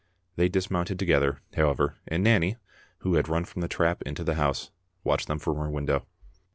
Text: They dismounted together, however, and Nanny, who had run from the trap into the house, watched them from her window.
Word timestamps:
They 0.35 0.49
dismounted 0.49 0.97
together, 0.97 1.43
however, 1.55 1.97
and 2.07 2.23
Nanny, 2.23 2.57
who 3.01 3.13
had 3.13 3.29
run 3.29 3.45
from 3.45 3.61
the 3.61 3.67
trap 3.67 4.01
into 4.01 4.23
the 4.23 4.33
house, 4.33 4.71
watched 5.03 5.27
them 5.27 5.37
from 5.37 5.57
her 5.57 5.69
window. 5.69 6.07